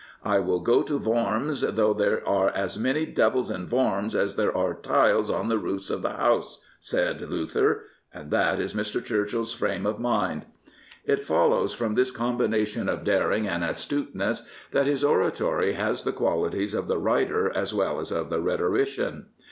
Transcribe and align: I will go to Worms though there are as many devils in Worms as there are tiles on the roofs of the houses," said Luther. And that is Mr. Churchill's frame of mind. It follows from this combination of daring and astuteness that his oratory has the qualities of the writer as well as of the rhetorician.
I 0.25 0.39
will 0.39 0.61
go 0.61 0.81
to 0.81 0.97
Worms 0.97 1.61
though 1.61 1.93
there 1.93 2.27
are 2.27 2.49
as 2.49 2.75
many 2.75 3.05
devils 3.05 3.51
in 3.51 3.69
Worms 3.69 4.15
as 4.15 4.35
there 4.35 4.57
are 4.57 4.73
tiles 4.73 5.29
on 5.29 5.47
the 5.47 5.59
roofs 5.59 5.91
of 5.91 6.01
the 6.01 6.13
houses," 6.13 6.65
said 6.79 7.21
Luther. 7.21 7.83
And 8.11 8.31
that 8.31 8.59
is 8.59 8.73
Mr. 8.73 9.05
Churchill's 9.05 9.53
frame 9.53 9.85
of 9.85 9.99
mind. 9.99 10.47
It 11.05 11.21
follows 11.21 11.73
from 11.75 11.93
this 11.93 12.09
combination 12.09 12.89
of 12.89 13.03
daring 13.03 13.47
and 13.47 13.63
astuteness 13.63 14.49
that 14.71 14.87
his 14.87 15.03
oratory 15.03 15.73
has 15.73 16.03
the 16.03 16.13
qualities 16.13 16.73
of 16.73 16.87
the 16.87 16.97
writer 16.97 17.55
as 17.55 17.71
well 17.71 17.99
as 17.99 18.11
of 18.11 18.29
the 18.31 18.41
rhetorician. 18.41 19.27